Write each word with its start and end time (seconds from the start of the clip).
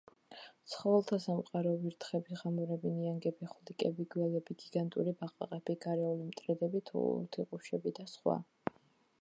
ცხოველთა 0.75 1.17
სამყარო: 1.25 1.73
ვირთხები, 1.83 2.37
ღამურები, 2.39 2.93
ნიანგები, 2.95 3.49
ხვლიკები, 3.51 4.07
გველები, 4.15 4.57
გიგანტური 4.63 5.15
ბაყაყები, 5.23 5.79
გარეული 5.87 6.27
მტრედები, 6.33 6.83
თუთიყუშები 6.93 7.95
და 8.01 8.09
სხვა. 8.15 8.41